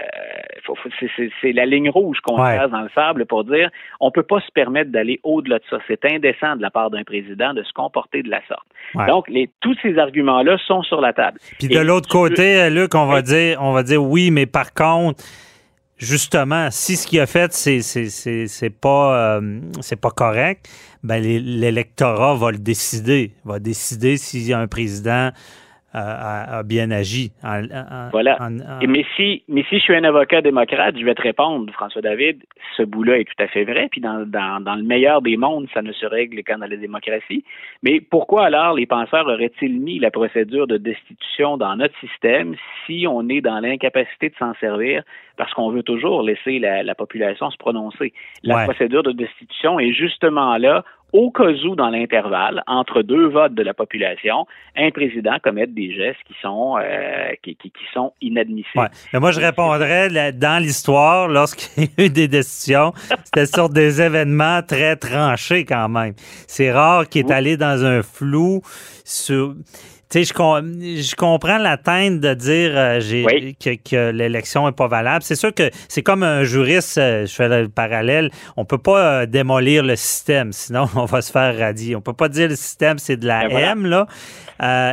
c'est 1.40 1.52
la 1.52 1.66
ligne 1.66 1.90
rouge 1.90 2.18
qu'on 2.20 2.40
Ouais. 2.40 2.56
trace 2.56 2.70
dans 2.70 2.80
le 2.82 2.88
sable 2.94 3.26
pour 3.26 3.44
dire 3.44 3.70
on 4.00 4.10
peut 4.10 4.22
pas 4.22 4.40
se 4.40 4.50
permettre 4.52 4.90
d'aller 4.90 5.20
au-delà 5.22 5.58
de 5.58 5.64
ça. 5.68 5.78
C'est 5.88 6.04
indécent 6.04 6.56
de 6.56 6.62
la 6.62 6.70
part 6.70 6.90
d'un 6.90 7.04
président 7.04 7.52
de 7.54 7.62
se 7.62 7.72
comporter 7.72 8.22
de 8.22 8.30
la 8.30 8.40
sorte. 8.46 8.66
Ouais. 8.94 9.06
Donc, 9.06 9.28
les, 9.28 9.50
tous 9.60 9.76
ces 9.82 9.98
arguments-là 9.98 10.56
sont 10.66 10.82
sur 10.82 11.00
la 11.00 11.12
table. 11.12 11.38
Puis 11.58 11.68
de 11.68 11.80
l'autre 11.80 12.08
côté, 12.08 12.70
Luc, 12.70 12.94
on 12.94 13.06
va 13.06 13.22
dire, 13.22 13.58
on 13.60 13.72
va 13.72 13.82
dire 13.82 14.02
oui, 14.02 14.30
mais 14.30 14.46
par 14.46 14.72
contre, 14.72 15.22
justement, 16.02 16.68
si 16.70 16.96
ce 16.96 17.06
qu'il 17.06 17.20
a 17.20 17.26
fait, 17.26 17.52
c'est 17.52 17.80
c'est 17.80 18.70
pas 18.70 19.38
euh, 19.38 19.60
c'est 19.80 19.96
pas 19.96 20.10
correct, 20.10 20.68
ben 21.02 21.22
l'électorat 21.22 22.34
va 22.34 22.50
le 22.50 22.58
décider, 22.58 23.34
va 23.44 23.58
décider 23.58 24.16
si 24.16 24.52
un 24.52 24.66
président 24.66 25.30
a, 25.98 26.58
a 26.58 26.62
bien 26.62 26.90
agi. 26.90 27.32
En- 27.44 27.64
en- 27.64 28.08
Voilà. 28.10 28.36
en- 28.40 28.58
en- 28.60 28.80
Et 28.80 28.86
mais 28.86 29.04
si, 29.16 29.42
mais 29.48 29.62
si 29.68 29.76
je 29.78 29.82
suis 29.82 29.94
un 29.94 30.04
avocat 30.04 30.40
démocrate, 30.40 30.96
je 30.98 31.04
vais 31.04 31.14
te 31.14 31.22
répondre, 31.22 31.70
François 31.72 32.00
David, 32.02 32.42
ce 32.76 32.82
bout-là 32.82 33.18
est 33.18 33.24
tout 33.24 33.42
à 33.42 33.46
fait 33.48 33.64
vrai. 33.64 33.88
Puis 33.90 34.00
dans, 34.00 34.24
dans, 34.26 34.60
dans 34.62 34.74
le 34.74 34.82
meilleur 34.82 35.22
des 35.22 35.36
mondes, 35.36 35.68
ça 35.74 35.82
ne 35.82 35.92
se 35.92 36.06
règle 36.06 36.42
qu'en 36.44 36.58
la 36.58 36.68
démocratie. 36.68 37.44
Mais 37.82 38.00
pourquoi 38.00 38.46
alors 38.46 38.74
les 38.74 38.86
penseurs 38.86 39.26
auraient-ils 39.26 39.78
mis 39.80 39.98
la 39.98 40.10
procédure 40.10 40.66
de 40.66 40.76
destitution 40.76 41.56
dans 41.56 41.76
notre 41.76 41.98
système 42.00 42.54
si 42.86 43.06
on 43.08 43.28
est 43.28 43.40
dans 43.40 43.60
l'incapacité 43.60 44.28
de 44.30 44.34
s'en 44.38 44.54
servir 44.54 45.02
parce 45.36 45.52
qu'on 45.54 45.70
veut 45.70 45.82
toujours 45.82 46.22
laisser 46.22 46.58
la, 46.58 46.82
la 46.82 46.94
population 46.94 47.50
se 47.50 47.56
prononcer? 47.56 48.12
La 48.42 48.56
Ouais. 48.56 48.64
procédure 48.64 49.02
de 49.02 49.12
destitution 49.12 49.78
est 49.80 49.92
justement 49.92 50.56
là 50.56 50.84
au 51.12 51.30
cas 51.30 51.50
où, 51.64 51.76
dans 51.76 51.90
l'intervalle, 51.90 52.62
entre 52.66 53.02
deux 53.02 53.28
votes 53.28 53.54
de 53.54 53.62
la 53.62 53.74
population, 53.74 54.46
un 54.76 54.90
président 54.90 55.36
commette 55.42 55.74
des 55.74 55.94
gestes 55.94 56.20
qui 56.26 56.34
sont 56.40 56.76
euh, 56.78 57.32
qui, 57.42 57.56
qui, 57.56 57.70
qui 57.70 57.84
sont 57.92 58.12
inadmissibles. 58.20 58.80
Ouais. 58.80 58.88
Mais 59.12 59.20
moi, 59.20 59.30
je 59.30 59.40
répondrais, 59.40 60.08
là, 60.08 60.32
dans 60.32 60.62
l'histoire, 60.62 61.28
lorsqu'il 61.28 61.84
y 61.84 61.90
a 61.98 62.04
eu 62.06 62.10
des 62.10 62.28
décisions, 62.28 62.92
c'était 63.24 63.46
sur 63.46 63.68
des 63.68 64.00
événements 64.00 64.62
très 64.62 64.96
tranchés 64.96 65.64
quand 65.64 65.88
même. 65.88 66.14
C'est 66.46 66.72
rare 66.72 67.08
qu'il 67.08 67.26
est 67.26 67.32
allé 67.32 67.56
dans 67.56 67.84
un 67.84 68.02
flou 68.02 68.62
sur... 69.04 69.54
Tu 70.12 70.18
sais, 70.18 70.24
je, 70.24 70.34
com- 70.34 70.78
je 70.82 71.14
comprends 71.16 71.56
l'atteinte 71.56 72.20
de 72.20 72.34
dire 72.34 72.72
euh, 72.74 73.00
Oui. 73.24 73.56
que, 73.58 73.70
que 73.76 74.10
l'élection 74.10 74.68
est 74.68 74.72
pas 74.76 74.86
valable. 74.86 75.22
C'est 75.22 75.36
sûr 75.36 75.54
que 75.54 75.70
c'est 75.88 76.02
comme 76.02 76.22
un 76.22 76.44
juriste, 76.44 76.98
euh, 76.98 77.24
je 77.24 77.32
fais 77.32 77.48
le 77.48 77.70
parallèle, 77.70 78.30
on 78.58 78.66
peut 78.66 78.76
pas 78.76 79.22
euh, 79.22 79.26
démolir 79.26 79.82
le 79.82 79.96
système, 79.96 80.52
sinon 80.52 80.84
on 80.96 81.06
va 81.06 81.22
se 81.22 81.32
faire 81.32 81.58
radier. 81.58 81.96
On 81.96 82.02
peut 82.02 82.12
pas 82.12 82.28
dire 82.28 82.48
le 82.50 82.56
système, 82.56 82.98
c'est 82.98 83.16
de 83.16 83.26
la 83.26 83.44
Ben 83.44 83.50
voilà. 83.52 83.70
M, 83.72 83.86
là. 83.86 84.06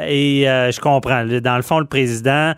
Et 0.08 0.44
je 0.46 0.80
comprends. 0.80 1.26
Dans 1.26 1.56
le 1.58 1.64
fond, 1.64 1.80
le 1.80 1.86
président 1.86 2.54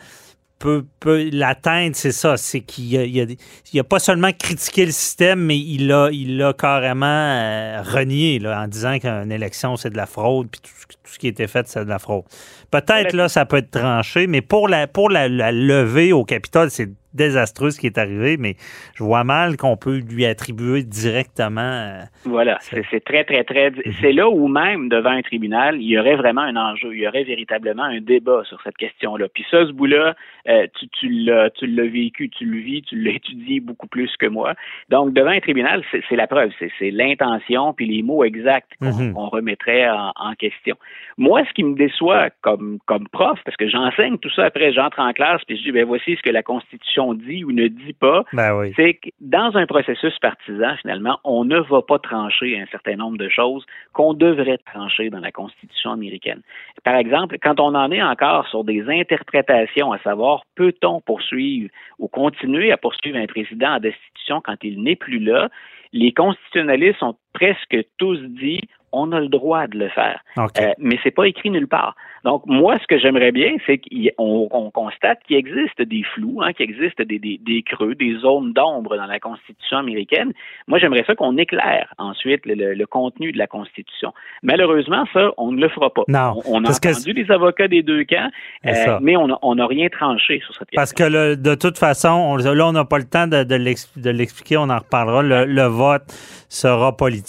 peut, 0.60 0.86
peut 1.00 1.30
l'atteindre, 1.34 1.96
c'est 1.96 2.12
ça. 2.12 2.38
C'est 2.38 2.62
qu'il 2.62 2.96
a, 2.96 3.03
il 3.06 3.22
a, 3.22 3.25
il 3.74 3.80
a 3.80 3.84
pas 3.84 3.98
seulement 3.98 4.32
critiqué 4.38 4.86
le 4.86 4.91
système, 4.91 5.39
mais 5.39 5.58
il 5.58 5.91
a, 5.91 6.10
il 6.12 6.39
a 6.44 6.53
carrément 6.53 7.82
renié 7.84 8.38
là, 8.38 8.62
en 8.62 8.68
disant 8.68 9.00
qu'une 9.00 9.32
élection, 9.32 9.75
c'est 9.77 9.89
de 9.89 9.98
la 9.98 10.06
fraude, 10.06 10.48
puis 10.51 10.62
tout, 10.62 10.70
ce- 10.77 10.88
tout 11.12 11.15
ce 11.15 11.20
qui 11.20 11.27
était 11.27 11.48
fait, 11.48 11.68
c'est 11.68 11.84
de 11.84 11.89
la 11.89 12.00
fraude. 12.00 12.24
Peut-être 12.72 13.13
là, 13.13 13.27
ça 13.27 13.46
peut 13.46 13.58
être 13.58 13.72
tranché, 13.72 14.27
mais 14.27 14.41
pour 14.41 14.70
la, 14.70 14.88
pour 14.88 15.10
la, 15.10 15.27
la 15.27 15.51
lever 15.51 16.13
au 16.13 16.24
Capitole, 16.24 16.70
c'est 16.70 16.88
désastreux 17.13 17.72
ce 17.72 17.80
qui 17.82 17.88
est 17.88 17.98
arrivé, 17.98 18.38
mais 18.38 18.56
je 18.96 19.03
vois 19.03 19.25
mal 19.25 19.58
qu'on 19.58 19.75
peut 19.75 19.98
lui 19.98 20.25
attribuer 20.25 20.84
directement. 20.84 21.60
euh, 21.62 22.03
Voilà, 22.24 22.58
C'est- 22.62 23.03
très, 23.03 23.25
très, 23.25 23.44
très. 23.44 23.74
C'est 24.00 24.13
là 24.13 24.30
où 24.30 24.48
même, 24.48 24.88
devant 24.88 25.10
un 25.10 25.22
tribunal, 25.22 25.75
il 25.82 25.89
y 25.89 26.00
aurait 26.00 26.15
vraiment 26.15 26.39
un 26.39 26.56
enjeu, 26.56 26.94
il 26.96 27.01
y 27.01 27.08
aurait 27.10 27.25
véritablement 27.25 27.84
un 27.84 28.00
débat 28.00 28.44
sur 28.46 28.62
cette 28.63 28.77
question-là. 28.77 29.27
Puis 29.34 29.44
ça, 29.51 29.65
ce 29.68 29.74
bout-là, 29.74 30.15
euh, 30.48 30.68
tu, 30.80 30.88
tu 30.88 31.10
l'as 31.10 31.50
vécu, 31.88 32.30
tu 32.30 32.46
le 32.46 32.60
vis, 32.60 32.82
tu 32.84 32.96
l'as 32.96 33.12
étudié 33.12 33.60
beaucoup 33.60 33.88
plus 33.88 34.15
que 34.18 34.27
moi. 34.27 34.53
Donc, 34.88 35.13
devant 35.13 35.32
un 35.32 35.41
tribunal, 35.41 35.84
c'est 35.91 36.15
la 36.15 36.27
preuve, 36.27 36.51
c'est 36.80 36.91
l'intention 36.91 37.74
puis 37.74 37.88
les 37.88 38.03
mots 38.03 38.24
exacts 38.24 38.72
qu'on 38.80 38.91
Mhm. 38.91 39.13
qu'on 39.13 39.27
remettrait 39.27 39.89
en, 39.89 40.13
en 40.15 40.34
question. 40.36 40.77
Moi, 41.17 41.43
ce 41.48 41.53
qui 41.53 41.63
me 41.63 41.75
déçoit 41.75 42.29
comme, 42.41 42.79
comme 42.86 43.08
prof, 43.10 43.39
parce 43.46 43.58
que 43.58 43.70
j'enseigne 43.70 44.17
tout 44.17 44.29
ça 44.31 44.46
après, 44.46 44.74
j'entre 44.74 45.00
en 45.00 45.13
classe 45.13 45.41
puis 45.46 45.58
je 45.58 45.63
dis, 45.63 45.72
ben 45.72 45.86
voici 45.86 46.15
ce 46.15 46.22
que 46.22 46.29
la 46.29 46.43
Constitution 46.43 47.13
dit 47.13 47.43
ou 47.43 47.51
ne 47.51 47.67
dit 47.67 47.93
pas 47.93 48.24
Ben 48.34 48.55
oui. 48.55 48.74
c'est 48.75 48.96
que 48.96 49.10
dans 49.20 49.55
un 49.55 49.65
processus 49.65 50.17
partisan, 50.20 50.75
finalement, 50.81 51.20
on 51.24 51.46
ne 51.46 51.60
va 51.60 51.81
pas 51.81 52.00
trancher 52.00 52.60
un 52.60 52.65
certain 52.67 52.96
nombre 52.96 53.17
de 53.17 53.29
choses 53.29 53.65
qu'on 53.93 54.13
devrait 54.13 54.60
trancher 54.60 55.10
dans 55.10 55.20
la 55.20 55.31
Constitution 55.31 55.91
américaine. 55.91 56.41
Par 56.84 56.96
exemple, 56.96 57.38
quand 57.41 57.60
on 57.60 57.75
en 57.75 57.91
est 57.91 58.01
encore 58.01 58.48
sur 58.48 58.63
des 58.63 58.84
interprétations, 58.89 59.91
à 59.91 60.00
savoir 60.00 60.43
peut-on 60.55 61.01
poursuivre 61.01 61.70
ou 62.00 62.08
continuer 62.08 62.72
à 62.72 62.77
poursuivre 62.77 63.17
un 63.17 63.25
président 63.25 63.75
en 63.75 63.79
destitution 63.79 64.41
quand 64.43 64.58
il 64.63 64.81
n'est 64.84 64.96
plus 64.96 65.20
là, 65.20 65.50
les 65.93 66.13
constitutionnalistes 66.13 67.03
ont 67.03 67.15
presque 67.33 67.77
tous 67.97 68.17
dit 68.17 68.61
on 68.93 69.13
a 69.13 69.21
le 69.21 69.29
droit 69.29 69.67
de 69.67 69.77
le 69.77 69.88
faire. 69.88 70.19
OK. 70.35 70.51
Euh, 70.59 70.73
mais 70.77 71.00
c'est 71.01 71.11
pas 71.11 71.25
écrit 71.25 71.50
nulle 71.50 71.69
part. 71.69 71.95
Donc, 72.25 72.43
moi, 72.45 72.77
ce 72.81 72.85
que 72.88 73.00
j'aimerais 73.00 73.31
bien, 73.31 73.53
c'est 73.65 73.77
qu'on 73.77 74.50
on 74.51 74.69
constate 74.69 75.19
qu'il 75.25 75.38
existe 75.38 75.81
des 75.81 76.03
flous, 76.13 76.41
hein, 76.43 76.51
qu'il 76.51 76.69
existe 76.69 77.01
des, 77.01 77.17
des, 77.17 77.39
des 77.41 77.63
creux, 77.63 77.95
des 77.95 78.17
zones 78.17 78.51
d'ombre 78.51 78.97
dans 78.97 79.05
la 79.05 79.17
Constitution 79.21 79.77
américaine. 79.77 80.33
Moi, 80.67 80.77
j'aimerais 80.77 81.05
ça 81.07 81.15
qu'on 81.15 81.38
éclaire 81.38 81.93
ensuite 82.00 82.45
le, 82.45 82.53
le- 82.53 82.73
le 82.73 82.85
contenu 82.85 83.31
de 83.31 83.38
la 83.38 83.47
Constitution. 83.47 84.11
Malheureusement, 84.43 85.05
ça, 85.13 85.31
on 85.38 85.53
ne 85.53 85.61
le 85.61 85.69
fera 85.69 85.89
pas. 85.89 86.03
Non, 86.09 86.33
On, 86.45 86.57
on 86.57 86.65
a 86.65 86.67
entendu 86.89 87.13
les 87.13 87.31
avocats 87.31 87.69
des 87.69 87.83
deux 87.83 88.03
camps, 88.03 88.29
euh, 88.65 89.00
mais 89.01 89.15
on 89.15 89.55
n'a 89.55 89.67
rien 89.67 89.88
tranché 89.88 90.41
sur 90.41 90.53
cette 90.53 90.69
question. 90.69 90.75
Parce 90.75 90.91
que 90.93 91.03
le- 91.03 91.38
de 91.38 91.55
toute 91.55 91.77
façon, 91.77 92.09
on- 92.09 92.35
là, 92.35 92.67
on 92.67 92.73
n'a 92.73 92.83
pas 92.83 92.97
le 92.97 93.05
temps 93.05 93.27
de, 93.27 93.43
de 93.45 93.55
l'ex- 93.55 93.97
de 93.97 94.09
l'expliquer, 94.09 94.57
on 94.57 94.69
en 94.69 94.79
reparlera. 94.79 95.23
Le, 95.23 95.45
le 95.45 95.63
vote 95.63 96.03
sera 96.50 96.95
politique. 96.97 97.21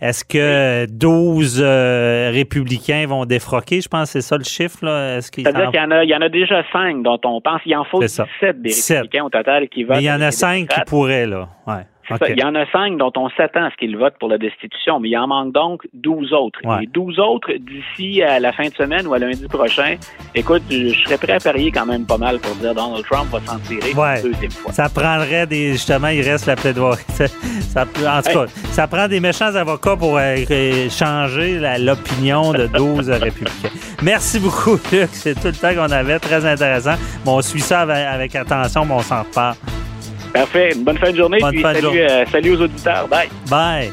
Est-ce 0.00 0.24
que 0.24 0.86
12 0.90 1.62
euh, 1.62 2.30
républicains 2.32 3.06
vont 3.06 3.24
défroquer? 3.24 3.80
Je 3.80 3.88
pense 3.88 4.12
que 4.12 4.20
c'est 4.20 4.26
ça 4.26 4.36
le 4.36 4.44
chiffre. 4.44 4.84
Là. 4.84 5.16
Est-ce 5.16 5.30
qu'il 5.30 5.44
C'est-à-dire 5.44 5.70
qu'il 5.70 5.80
y, 5.80 5.84
en 5.84 5.90
a, 5.90 6.04
il 6.04 6.10
y 6.10 6.14
en 6.14 6.20
a 6.20 6.28
déjà 6.28 6.62
cinq 6.72 7.02
dont 7.02 7.20
on 7.24 7.40
pense, 7.40 7.60
il 7.66 7.76
en 7.76 7.84
faut 7.84 8.00
C'est 8.00 8.08
ça. 8.08 8.26
17 8.40 8.62
des 8.62 8.68
17. 8.70 8.96
républicains 8.96 9.24
au 9.24 9.30
total 9.30 9.68
qui 9.68 9.84
votent. 9.84 9.96
Mais 9.96 10.02
il 10.02 10.06
y 10.06 10.10
en 10.10 10.20
a 10.20 10.26
les 10.26 10.32
5 10.32 10.68
qui 10.68 10.80
pourraient, 10.86 11.26
là. 11.26 11.48
Ouais. 11.66 11.86
Il 12.28 12.38
y 12.38 12.44
en 12.44 12.54
a 12.54 12.64
cinq 12.70 12.96
dont 12.98 13.12
on 13.16 13.28
s'attend 13.30 13.64
à 13.64 13.70
ce 13.70 13.76
qu'ils 13.76 13.96
votent 13.96 14.18
pour 14.18 14.28
la 14.28 14.38
destitution, 14.38 15.00
mais 15.00 15.08
il 15.10 15.16
en 15.18 15.26
manque 15.26 15.52
donc 15.52 15.82
12 15.94 16.32
autres. 16.32 16.58
Ouais. 16.64 16.80
Les 16.80 16.86
12 16.86 17.18
autres, 17.18 17.52
d'ici 17.58 18.22
à 18.22 18.38
la 18.40 18.52
fin 18.52 18.68
de 18.68 18.74
semaine 18.74 19.06
ou 19.06 19.14
à 19.14 19.18
lundi 19.18 19.46
prochain, 19.48 19.96
écoute, 20.34 20.62
je 20.70 20.88
serais 21.04 21.18
prêt 21.18 21.32
à 21.34 21.38
parier 21.40 21.70
quand 21.70 21.86
même 21.86 22.06
pas 22.06 22.18
mal 22.18 22.38
pour 22.38 22.54
dire 22.56 22.74
Donald 22.74 23.04
Trump 23.04 23.28
va 23.30 23.40
s'en 23.40 23.58
tirer 23.60 23.92
Ouais. 23.94 24.20
une 24.24 24.32
deuxième 24.32 24.50
fois. 24.50 24.72
Ça 24.72 24.88
prendrait 24.88 25.46
des. 25.46 25.72
Justement, 25.72 26.08
il 26.08 26.22
reste 26.22 26.46
la 26.46 26.56
plaidoirie. 26.56 27.02
Ça, 27.08 27.82
en 27.82 27.86
tout 28.22 28.32
cas, 28.32 28.46
ça 28.70 28.86
prend 28.88 29.06
des 29.06 29.20
méchants 29.20 29.54
avocats 29.54 29.96
pour 29.96 30.16
euh, 30.16 30.36
changer 30.88 31.58
l'opinion 31.78 32.52
de 32.52 32.66
12 32.68 33.10
républicains. 33.10 33.68
Merci 34.02 34.40
beaucoup, 34.40 34.78
Luc. 34.92 35.08
C'est 35.12 35.34
tout 35.34 35.48
le 35.48 35.52
temps 35.52 35.74
qu'on 35.74 35.92
avait. 35.92 36.18
Très 36.18 36.44
intéressant. 36.46 36.94
Bon, 37.24 37.36
on 37.38 37.42
suit 37.42 37.60
ça 37.60 37.80
avec, 37.82 37.96
avec 38.06 38.34
attention, 38.34 38.84
mais 38.86 38.94
on 38.94 39.00
s'en 39.00 39.22
reparle. 39.24 39.56
Parfait. 40.36 40.70
Une 40.74 40.84
bonne 40.84 40.98
fin 40.98 41.10
de 41.12 41.16
journée. 41.16 41.38
Bonne 41.40 41.50
puis 41.52 41.62
fin 41.62 41.70
de 41.70 41.74
salut, 41.74 41.84
journée. 41.86 42.10
euh, 42.10 42.24
salut 42.30 42.50
aux 42.56 42.60
auditeurs. 42.62 43.08
Bye. 43.08 43.28
Bye. 43.50 43.92